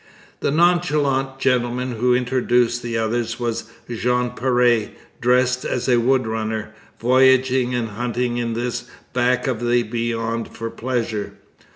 The 0.39 0.49
nonchalant 0.49 1.37
gentleman 1.37 1.91
who 1.91 2.15
introduced 2.15 2.81
the 2.81 2.97
others 2.97 3.39
was 3.39 3.65
Jean 3.87 4.31
Péré, 4.31 4.93
dressed 5.21 5.63
as 5.63 5.87
a 5.87 5.99
wood 5.99 6.25
runner, 6.25 6.73
voyaging 6.99 7.75
and 7.75 7.89
hunting 7.89 8.37
in 8.37 8.53
this 8.53 8.85
back 9.13 9.45
of 9.45 9.59
beyond 9.59 10.47
for 10.47 10.71
pleasure. 10.71 11.33